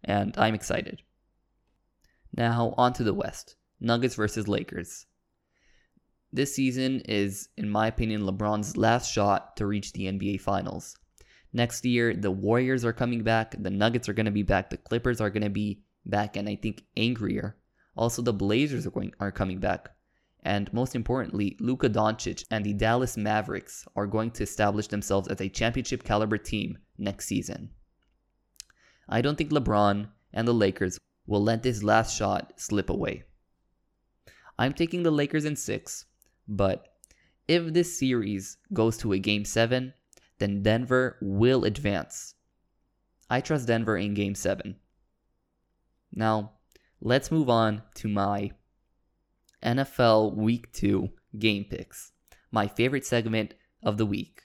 and 0.05 0.37
I'm 0.37 0.55
excited. 0.55 1.03
Now, 2.37 2.75
on 2.77 2.93
to 2.95 3.05
the 3.05 3.15
West 3.15 3.57
Nuggets 3.81 4.15
versus 4.15 4.47
Lakers. 4.47 5.07
This 6.33 6.55
season 6.55 7.00
is, 7.07 7.49
in 7.57 7.71
my 7.71 7.87
opinion, 7.89 8.23
LeBron's 8.23 8.77
last 8.77 9.11
shot 9.11 9.57
to 9.57 9.67
reach 9.67 9.93
the 9.93 10.07
NBA 10.07 10.41
Finals. 10.41 10.97
Next 11.52 11.85
year, 11.85 12.14
the 12.14 12.30
Warriors 12.30 12.85
are 12.85 12.92
coming 12.92 13.23
back, 13.23 13.57
the 13.59 13.71
Nuggets 13.71 14.09
are 14.09 14.12
going 14.12 14.26
to 14.26 14.33
be 14.33 14.42
back, 14.42 14.71
the 14.71 14.76
Clippers 14.76 15.21
are 15.21 15.30
going 15.30 15.42
to 15.42 15.50
be 15.50 15.83
back, 16.07 16.37
and 16.37 16.49
I 16.49 16.57
think 16.57 16.85
angrier. 16.97 17.57
Also, 17.97 18.23
the 18.23 18.33
Blazers 18.33 18.87
are 18.87 18.90
going 18.90 19.12
are 19.19 19.33
coming 19.33 19.59
back. 19.59 19.90
And 20.42 20.73
most 20.73 20.95
importantly, 20.95 21.57
Luka 21.61 21.90
Doncic 21.90 22.45
and 22.50 22.64
the 22.64 22.73
Dallas 22.73 23.16
Mavericks 23.16 23.87
are 23.95 24.07
going 24.07 24.30
to 24.33 24.42
establish 24.42 24.87
themselves 24.87 25.28
as 25.28 25.40
a 25.40 25.49
championship 25.49 26.02
caliber 26.02 26.38
team 26.38 26.78
next 26.97 27.26
season. 27.26 27.71
I 29.09 29.21
don't 29.21 29.37
think 29.37 29.50
LeBron 29.50 30.09
and 30.33 30.49
the 30.49 30.54
Lakers 30.54 30.99
will 31.26 31.42
let 31.42 31.62
this 31.62 31.83
last 31.83 32.16
shot 32.16 32.54
slip 32.57 32.88
away. 32.88 33.25
I'm 34.59 34.73
taking 34.73 35.02
the 35.02 35.11
Lakers 35.11 35.45
in 35.45 35.57
six, 35.57 36.07
but 36.49 36.95
if 37.49 37.73
this 37.73 37.99
series 37.99 38.57
goes 38.73 38.97
to 38.99 39.12
a 39.12 39.19
game 39.19 39.45
seven, 39.45 39.92
then 40.40 40.62
Denver 40.62 41.16
will 41.20 41.64
advance. 41.64 42.35
I 43.30 43.40
trust 43.40 43.68
Denver 43.68 43.97
in 43.97 44.14
game 44.14 44.35
seven. 44.35 44.76
Now, 46.12 46.54
let's 47.00 47.30
move 47.30 47.49
on 47.49 47.82
to 47.94 48.09
my 48.09 48.50
NFL 49.62 50.35
Week 50.35 50.73
2 50.73 51.09
game 51.38 51.64
picks, 51.64 52.12
my 52.50 52.66
favorite 52.66 53.06
segment 53.06 53.54
of 53.82 53.99
the 53.99 54.06
week. 54.06 54.42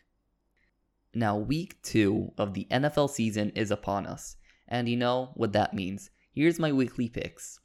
Now, 1.14 1.38
week 1.38 1.82
2 1.84 2.34
of 2.38 2.54
the 2.54 2.68
NFL 2.70 3.10
season 3.10 3.52
is 3.56 3.72
upon 3.72 4.06
us, 4.06 4.36
and 4.68 4.88
you 4.88 4.98
know 4.98 5.32
what 5.36 5.54
that 5.54 5.74
means. 5.74 6.12
Here's 6.34 6.60
my 6.60 6.72
weekly 6.72 7.10
picks. 7.10 7.60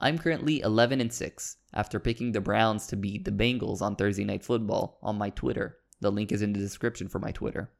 I'm 0.00 0.18
currently 0.18 0.60
11 0.60 1.00
and 1.00 1.12
6 1.12 1.56
after 1.72 1.98
picking 1.98 2.32
the 2.32 2.40
Browns 2.40 2.86
to 2.88 2.96
beat 2.96 3.24
the 3.24 3.30
Bengals 3.30 3.80
on 3.80 3.96
Thursday 3.96 4.24
Night 4.24 4.44
Football 4.44 4.98
on 5.02 5.16
my 5.16 5.30
Twitter. 5.30 5.78
The 6.00 6.12
link 6.12 6.32
is 6.32 6.42
in 6.42 6.52
the 6.52 6.60
description 6.60 7.08
for 7.08 7.18
my 7.18 7.32
Twitter. 7.32 7.70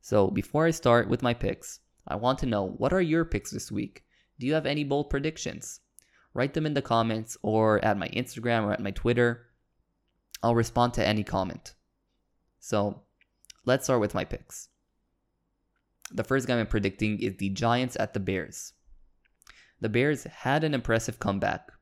So, 0.00 0.28
before 0.28 0.66
I 0.66 0.70
start 0.70 1.08
with 1.08 1.22
my 1.22 1.34
picks, 1.34 1.80
I 2.06 2.16
want 2.16 2.38
to 2.40 2.46
know 2.46 2.64
what 2.64 2.92
are 2.92 3.00
your 3.00 3.24
picks 3.24 3.50
this 3.50 3.72
week? 3.72 4.04
Do 4.38 4.46
you 4.46 4.54
have 4.54 4.66
any 4.66 4.84
bold 4.84 5.10
predictions? 5.10 5.80
Write 6.34 6.54
them 6.54 6.66
in 6.66 6.74
the 6.74 6.82
comments 6.82 7.36
or 7.42 7.84
at 7.84 7.96
my 7.96 8.08
Instagram 8.08 8.64
or 8.64 8.72
at 8.72 8.82
my 8.82 8.90
Twitter. 8.90 9.46
I'll 10.42 10.54
respond 10.54 10.94
to 10.94 11.06
any 11.06 11.24
comment. 11.24 11.74
So, 12.60 13.02
let's 13.64 13.84
start 13.84 14.00
with 14.00 14.14
my 14.14 14.24
picks. 14.24 14.68
The 16.12 16.24
first 16.24 16.46
game 16.46 16.58
I'm 16.58 16.66
predicting 16.66 17.20
is 17.20 17.36
the 17.36 17.48
Giants 17.50 17.96
at 17.98 18.14
the 18.14 18.20
Bears. 18.20 18.74
The 19.80 19.88
Bears 19.88 20.24
had 20.24 20.62
an 20.62 20.74
impressive 20.74 21.18
comeback 21.18 21.72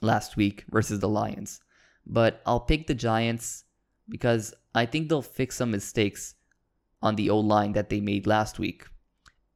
last 0.00 0.36
week 0.36 0.64
versus 0.70 1.00
the 1.00 1.08
Lions, 1.08 1.60
but 2.06 2.42
I'll 2.46 2.60
pick 2.60 2.86
the 2.86 2.94
Giants 2.94 3.64
because 4.08 4.54
I 4.74 4.86
think 4.86 5.08
they'll 5.08 5.22
fix 5.22 5.56
some 5.56 5.70
mistakes 5.70 6.34
on 7.00 7.16
the 7.16 7.30
O 7.30 7.38
line 7.38 7.72
that 7.72 7.90
they 7.90 8.00
made 8.00 8.26
last 8.26 8.58
week. 8.58 8.86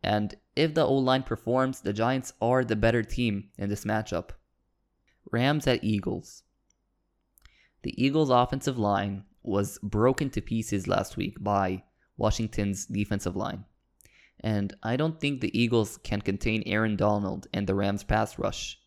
And 0.02 0.34
if 0.54 0.74
the 0.74 0.84
O 0.84 0.94
line 0.94 1.22
performs, 1.24 1.80
the 1.80 1.92
Giants 1.92 2.32
are 2.40 2.64
the 2.64 2.76
better 2.76 3.02
team 3.02 3.50
in 3.58 3.68
this 3.68 3.84
matchup. 3.84 4.30
Rams 5.30 5.66
at 5.66 5.82
Eagles. 5.82 6.44
The 7.82 8.02
Eagles' 8.02 8.30
offensive 8.30 8.78
line 8.78 9.24
was 9.42 9.78
broken 9.82 10.30
to 10.30 10.40
pieces 10.40 10.88
last 10.88 11.16
week 11.16 11.42
by 11.42 11.82
Washington's 12.16 12.86
defensive 12.86 13.36
line. 13.36 13.64
And 14.40 14.74
I 14.82 14.96
don't 14.96 15.20
think 15.20 15.40
the 15.40 15.58
Eagles 15.58 15.98
can 15.98 16.20
contain 16.20 16.62
Aaron 16.66 16.96
Donald 16.96 17.46
and 17.52 17.66
the 17.66 17.74
Rams' 17.74 18.04
pass 18.04 18.38
rush. 18.38 18.78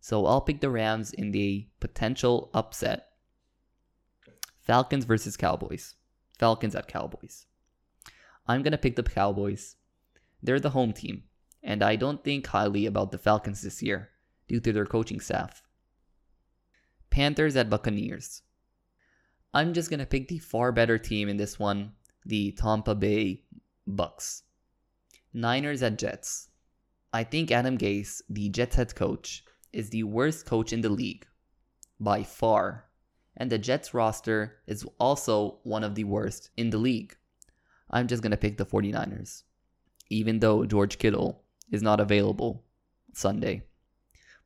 So 0.00 0.26
I'll 0.26 0.40
pick 0.40 0.60
the 0.60 0.70
Rams 0.70 1.12
in 1.12 1.32
the 1.32 1.68
potential 1.80 2.50
upset. 2.54 3.05
Falcons 4.66 5.04
versus 5.04 5.36
Cowboys. 5.36 5.94
Falcons 6.38 6.74
at 6.74 6.88
Cowboys. 6.88 7.46
I'm 8.48 8.62
going 8.62 8.72
to 8.72 8.78
pick 8.78 8.96
the 8.96 9.02
Cowboys. 9.02 9.76
They're 10.42 10.60
the 10.60 10.70
home 10.70 10.92
team, 10.92 11.22
and 11.62 11.82
I 11.82 11.96
don't 11.96 12.22
think 12.22 12.48
highly 12.48 12.84
about 12.84 13.12
the 13.12 13.18
Falcons 13.18 13.62
this 13.62 13.80
year 13.82 14.10
due 14.48 14.60
to 14.60 14.72
their 14.72 14.84
coaching 14.84 15.20
staff. 15.20 15.62
Panthers 17.10 17.56
at 17.56 17.70
Buccaneers. 17.70 18.42
I'm 19.54 19.72
just 19.72 19.88
going 19.88 20.00
to 20.00 20.06
pick 20.06 20.28
the 20.28 20.38
far 20.38 20.72
better 20.72 20.98
team 20.98 21.28
in 21.28 21.36
this 21.36 21.58
one, 21.58 21.92
the 22.24 22.52
Tampa 22.52 22.94
Bay 22.94 23.44
Bucks. 23.86 24.42
Niners 25.32 25.82
at 25.82 25.98
Jets. 25.98 26.48
I 27.12 27.22
think 27.24 27.50
Adam 27.50 27.78
Gase, 27.78 28.20
the 28.28 28.48
Jets 28.48 28.76
head 28.76 28.94
coach, 28.94 29.44
is 29.72 29.90
the 29.90 30.02
worst 30.02 30.44
coach 30.44 30.72
in 30.72 30.80
the 30.80 30.88
league 30.88 31.26
by 32.00 32.22
far, 32.22 32.85
and 33.36 33.50
the 33.50 33.58
Jets 33.58 33.94
roster 33.94 34.56
is 34.66 34.86
also 34.98 35.58
one 35.62 35.84
of 35.84 35.94
the 35.94 36.04
worst 36.04 36.50
in 36.56 36.70
the 36.70 36.78
league. 36.78 37.16
I'm 37.90 38.06
just 38.06 38.22
going 38.22 38.30
to 38.30 38.36
pick 38.36 38.56
the 38.56 38.66
49ers, 38.66 39.42
even 40.10 40.40
though 40.40 40.64
George 40.64 40.98
Kittle 40.98 41.42
is 41.70 41.82
not 41.82 42.00
available 42.00 42.64
Sunday. 43.12 43.62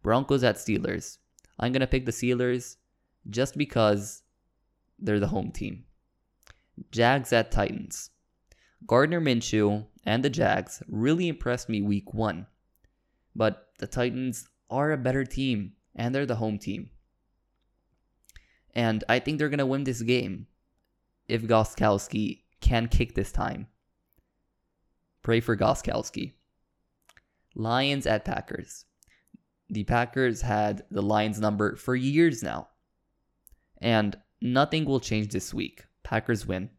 Broncos 0.02 0.44
at 0.44 0.56
Steelers. 0.56 1.18
I'm 1.58 1.72
going 1.72 1.80
to 1.80 1.86
pick 1.86 2.06
the 2.06 2.12
Steelers 2.12 2.76
just 3.28 3.56
because 3.56 4.22
they're 4.98 5.20
the 5.20 5.28
home 5.28 5.50
team. 5.50 5.84
Jags 6.90 7.32
at 7.32 7.50
Titans. 7.50 8.10
Gardner 8.86 9.20
Minshew 9.20 9.86
and 10.04 10.24
the 10.24 10.30
Jags 10.30 10.82
really 10.88 11.28
impressed 11.28 11.68
me 11.68 11.82
week 11.82 12.14
one. 12.14 12.46
But 13.36 13.68
the 13.78 13.86
Titans 13.86 14.48
are 14.70 14.92
a 14.92 14.98
better 14.98 15.24
team, 15.24 15.72
and 15.94 16.14
they're 16.14 16.26
the 16.26 16.36
home 16.36 16.58
team. 16.58 16.90
And 18.74 19.04
I 19.08 19.18
think 19.18 19.38
they're 19.38 19.48
going 19.48 19.58
to 19.58 19.66
win 19.66 19.84
this 19.84 20.02
game 20.02 20.46
if 21.28 21.42
Gostkowski 21.42 22.42
can 22.60 22.88
kick 22.88 23.14
this 23.14 23.32
time. 23.32 23.68
Pray 25.22 25.40
for 25.40 25.56
Gostkowski. 25.56 26.32
Lions 27.54 28.06
at 28.06 28.24
Packers. 28.24 28.84
The 29.68 29.84
Packers 29.84 30.42
had 30.42 30.84
the 30.90 31.02
Lions 31.02 31.40
number 31.40 31.76
for 31.76 31.94
years 31.94 32.42
now. 32.42 32.68
And 33.80 34.16
nothing 34.40 34.84
will 34.84 35.00
change 35.00 35.32
this 35.32 35.52
week. 35.52 35.84
Packers 36.02 36.46
win. 36.46 36.70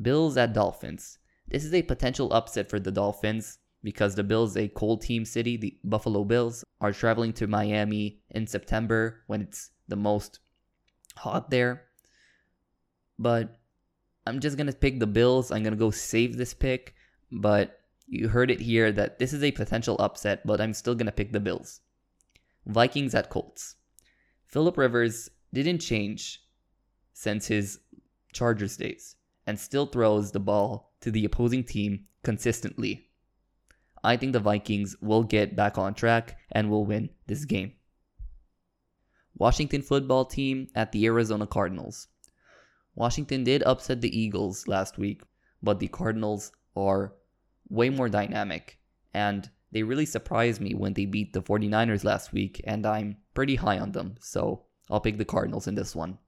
Bills 0.00 0.36
at 0.36 0.52
Dolphins. 0.52 1.18
This 1.48 1.64
is 1.64 1.74
a 1.74 1.82
potential 1.82 2.32
upset 2.32 2.70
for 2.70 2.78
the 2.78 2.92
Dolphins 2.92 3.58
because 3.82 4.14
the 4.14 4.22
Bills, 4.24 4.56
a 4.56 4.68
cold 4.68 5.02
team 5.02 5.24
city, 5.24 5.56
the 5.56 5.76
Buffalo 5.84 6.24
Bills, 6.24 6.64
are 6.80 6.92
traveling 6.92 7.32
to 7.34 7.46
Miami 7.46 8.20
in 8.30 8.46
September 8.46 9.22
when 9.26 9.42
it's 9.42 9.70
the 9.88 9.96
most 9.96 10.40
hot 11.20 11.50
there. 11.50 11.82
But 13.18 13.58
I'm 14.26 14.40
just 14.40 14.56
going 14.56 14.66
to 14.66 14.72
pick 14.72 14.98
the 14.98 15.06
Bills. 15.06 15.50
I'm 15.50 15.62
going 15.62 15.74
to 15.74 15.78
go 15.78 15.90
save 15.90 16.36
this 16.36 16.54
pick. 16.54 16.94
But 17.30 17.80
you 18.06 18.28
heard 18.28 18.50
it 18.50 18.60
here 18.60 18.90
that 18.92 19.18
this 19.18 19.32
is 19.32 19.42
a 19.42 19.52
potential 19.52 19.96
upset, 20.00 20.46
but 20.46 20.60
I'm 20.60 20.74
still 20.74 20.94
going 20.94 21.06
to 21.06 21.12
pick 21.12 21.32
the 21.32 21.40
Bills. 21.40 21.80
Vikings 22.66 23.14
at 23.14 23.30
Colts. 23.30 23.76
Philip 24.46 24.76
Rivers 24.76 25.30
didn't 25.52 25.78
change 25.78 26.42
since 27.12 27.46
his 27.46 27.80
Chargers 28.32 28.76
days 28.76 29.16
and 29.46 29.58
still 29.58 29.86
throws 29.86 30.32
the 30.32 30.40
ball 30.40 30.92
to 31.00 31.10
the 31.10 31.24
opposing 31.24 31.64
team 31.64 32.06
consistently. 32.22 33.08
I 34.02 34.16
think 34.16 34.32
the 34.32 34.40
Vikings 34.40 34.96
will 35.00 35.22
get 35.22 35.56
back 35.56 35.78
on 35.78 35.94
track 35.94 36.38
and 36.52 36.70
will 36.70 36.86
win 36.86 37.10
this 37.26 37.44
game. 37.44 37.72
Washington 39.40 39.80
football 39.80 40.26
team 40.26 40.68
at 40.74 40.92
the 40.92 41.06
Arizona 41.06 41.46
Cardinals. 41.46 42.08
Washington 42.94 43.42
did 43.42 43.62
upset 43.62 44.02
the 44.02 44.20
Eagles 44.20 44.68
last 44.68 44.98
week, 44.98 45.22
but 45.62 45.80
the 45.80 45.88
Cardinals 45.88 46.52
are 46.76 47.14
way 47.70 47.88
more 47.88 48.10
dynamic 48.10 48.78
and 49.14 49.48
they 49.72 49.82
really 49.82 50.04
surprised 50.04 50.60
me 50.60 50.74
when 50.74 50.92
they 50.92 51.06
beat 51.06 51.32
the 51.32 51.40
49ers 51.40 52.04
last 52.04 52.34
week 52.34 52.60
and 52.64 52.84
I'm 52.84 53.16
pretty 53.32 53.54
high 53.54 53.78
on 53.78 53.92
them, 53.92 54.16
so 54.20 54.66
I'll 54.90 55.00
pick 55.00 55.16
the 55.16 55.24
Cardinals 55.24 55.66
in 55.66 55.74
this 55.74 55.96
one. 55.96 56.18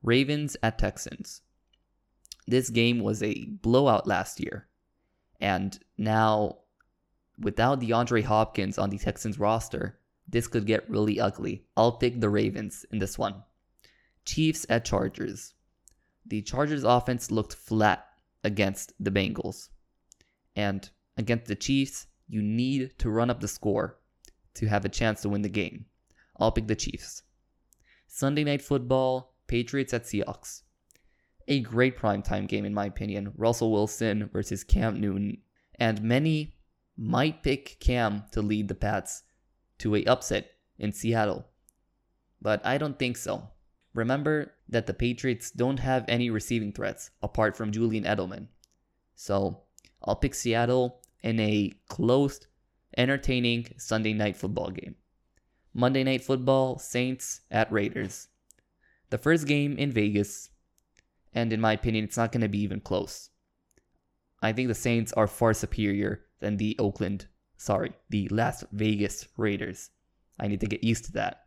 Ravens 0.00 0.56
at 0.62 0.78
Texans. 0.78 1.40
This 2.46 2.70
game 2.70 3.00
was 3.00 3.20
a 3.20 3.46
blowout 3.46 4.06
last 4.06 4.38
year. 4.38 4.68
And 5.40 5.76
now, 5.98 6.58
without 7.36 7.80
DeAndre 7.80 8.22
Hopkins 8.22 8.78
on 8.78 8.90
the 8.90 8.98
Texans 8.98 9.40
roster, 9.40 9.98
this 10.28 10.46
could 10.46 10.66
get 10.66 10.88
really 10.88 11.20
ugly. 11.20 11.64
I'll 11.76 11.92
pick 11.92 12.20
the 12.20 12.28
Ravens 12.28 12.86
in 12.92 12.98
this 12.98 13.18
one. 13.18 13.42
Chiefs 14.24 14.66
at 14.68 14.84
Chargers. 14.84 15.54
The 16.26 16.42
Chargers 16.42 16.84
offense 16.84 17.30
looked 17.30 17.54
flat 17.54 18.06
against 18.44 18.92
the 19.00 19.10
Bengals. 19.10 19.68
And 20.54 20.88
against 21.16 21.46
the 21.46 21.56
Chiefs, 21.56 22.06
you 22.28 22.42
need 22.42 22.98
to 22.98 23.10
run 23.10 23.30
up 23.30 23.40
the 23.40 23.48
score 23.48 23.98
to 24.54 24.66
have 24.66 24.84
a 24.84 24.88
chance 24.88 25.22
to 25.22 25.28
win 25.28 25.42
the 25.42 25.48
game. 25.48 25.86
I'll 26.38 26.52
pick 26.52 26.66
the 26.66 26.76
Chiefs. 26.76 27.22
Sunday 28.06 28.44
night 28.44 28.62
football, 28.62 29.34
Patriots 29.46 29.92
at 29.92 30.04
Seahawks. 30.04 30.62
A 31.48 31.60
great 31.60 31.98
primetime 31.98 32.46
game 32.46 32.64
in 32.64 32.74
my 32.74 32.86
opinion. 32.86 33.32
Russell 33.36 33.72
Wilson 33.72 34.30
versus 34.32 34.62
Cam 34.62 35.00
Newton. 35.00 35.38
And 35.76 36.02
many 36.02 36.54
might 36.96 37.42
pick 37.42 37.78
Cam 37.80 38.24
to 38.32 38.42
lead 38.42 38.68
the 38.68 38.74
Pats 38.74 39.24
to 39.82 39.96
a 39.96 40.04
upset 40.04 40.52
in 40.78 40.92
Seattle. 40.92 41.46
But 42.40 42.64
I 42.64 42.78
don't 42.78 42.98
think 42.98 43.16
so. 43.16 43.48
Remember 43.94 44.54
that 44.68 44.86
the 44.86 44.94
Patriots 44.94 45.50
don't 45.50 45.80
have 45.80 46.04
any 46.08 46.30
receiving 46.30 46.72
threats 46.72 47.10
apart 47.22 47.56
from 47.56 47.72
Julian 47.72 48.04
Edelman. 48.04 48.46
So 49.14 49.62
I'll 50.02 50.16
pick 50.16 50.34
Seattle 50.34 51.00
in 51.22 51.38
a 51.38 51.72
close, 51.88 52.40
entertaining 52.96 53.74
Sunday 53.76 54.12
night 54.12 54.36
football 54.36 54.70
game. 54.70 54.96
Monday 55.74 56.04
night 56.04 56.24
football, 56.24 56.78
Saints 56.78 57.42
at 57.50 57.70
Raiders. 57.72 58.28
The 59.10 59.18
first 59.18 59.46
game 59.46 59.76
in 59.76 59.92
Vegas, 59.92 60.50
and 61.32 61.52
in 61.52 61.60
my 61.60 61.72
opinion, 61.72 62.04
it's 62.04 62.16
not 62.16 62.32
going 62.32 62.42
to 62.42 62.48
be 62.48 62.60
even 62.60 62.80
close. 62.80 63.30
I 64.40 64.52
think 64.52 64.68
the 64.68 64.74
Saints 64.74 65.12
are 65.12 65.26
far 65.26 65.54
superior 65.54 66.22
than 66.40 66.56
the 66.56 66.76
Oakland, 66.78 67.26
sorry, 67.62 67.92
the 68.10 68.28
Las 68.28 68.64
Vegas 68.72 69.28
Raiders. 69.36 69.90
I 70.40 70.48
need 70.48 70.60
to 70.60 70.66
get 70.66 70.82
used 70.82 71.04
to 71.06 71.12
that. 71.12 71.44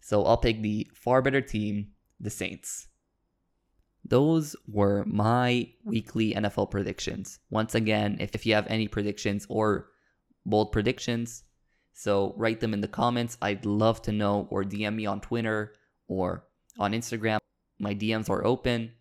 So 0.00 0.24
I'll 0.24 0.38
pick 0.38 0.62
the 0.62 0.90
far 0.94 1.20
better 1.20 1.42
team, 1.42 1.88
the 2.18 2.30
Saints. 2.30 2.88
Those 4.06 4.56
were 4.66 5.04
my 5.06 5.68
weekly 5.84 6.32
NFL 6.32 6.70
predictions. 6.70 7.40
Once 7.50 7.74
again, 7.74 8.16
if, 8.20 8.34
if 8.34 8.46
you 8.46 8.54
have 8.54 8.66
any 8.68 8.88
predictions 8.88 9.46
or 9.50 9.90
bold 10.46 10.72
predictions, 10.72 11.44
so 11.92 12.34
write 12.36 12.60
them 12.60 12.72
in 12.72 12.80
the 12.80 12.88
comments. 12.88 13.36
I'd 13.42 13.66
love 13.66 14.00
to 14.02 14.12
know, 14.12 14.48
or 14.50 14.64
DM 14.64 14.94
me 14.94 15.06
on 15.06 15.20
Twitter 15.20 15.74
or 16.08 16.44
on 16.78 16.92
Instagram. 16.92 17.38
My 17.78 17.94
DMs 17.94 18.30
are 18.30 18.44
open. 18.46 18.92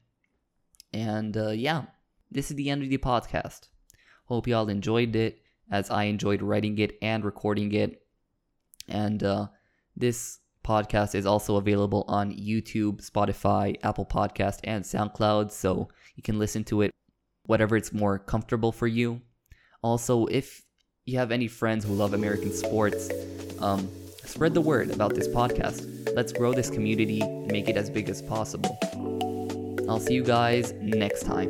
And 0.91 1.35
uh, 1.37 1.49
yeah, 1.51 1.83
this 2.31 2.51
is 2.51 2.57
the 2.57 2.69
end 2.69 2.83
of 2.83 2.89
the 2.89 2.97
podcast. 2.97 3.69
Hope 4.25 4.47
y'all 4.47 4.69
enjoyed 4.69 5.15
it 5.15 5.42
as 5.71 5.89
I 5.89 6.05
enjoyed 6.05 6.41
writing 6.41 6.77
it 6.79 6.97
and 7.01 7.23
recording 7.23 7.71
it. 7.73 8.01
And 8.87 9.23
uh, 9.23 9.47
this 9.95 10.39
podcast 10.63 11.15
is 11.15 11.25
also 11.25 11.57
available 11.57 12.05
on 12.07 12.31
YouTube, 12.31 13.07
Spotify, 13.07 13.75
Apple 13.83 14.05
Podcast, 14.05 14.59
and 14.63 14.83
SoundCloud, 14.83 15.51
so 15.51 15.89
you 16.15 16.23
can 16.23 16.39
listen 16.39 16.63
to 16.65 16.81
it 16.81 16.91
whatever 17.45 17.75
it's 17.75 17.91
more 17.91 18.19
comfortable 18.19 18.71
for 18.71 18.87
you. 18.87 19.21
Also, 19.81 20.25
if 20.27 20.63
you 21.05 21.17
have 21.17 21.31
any 21.31 21.47
friends 21.47 21.83
who 21.83 21.93
love 21.93 22.13
American 22.13 22.53
sports, 22.53 23.09
um, 23.59 23.89
spread 24.23 24.53
the 24.53 24.61
word 24.61 24.91
about 24.91 25.13
this 25.13 25.27
podcast. 25.27 26.15
Let's 26.15 26.31
grow 26.31 26.53
this 26.53 26.69
community 26.69 27.21
and 27.21 27.51
make 27.51 27.67
it 27.67 27.75
as 27.75 27.89
big 27.89 28.09
as 28.09 28.21
possible. 28.21 28.79
I'll 29.89 29.99
see 29.99 30.13
you 30.13 30.23
guys 30.23 30.71
next 30.73 31.23
time. 31.23 31.49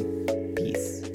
Peace. 0.55 1.12